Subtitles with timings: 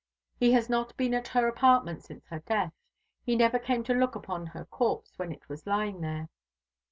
[0.39, 2.73] He has not been at her apartment since her death;
[3.23, 6.27] he never came to look upon her corpse when it was lying there."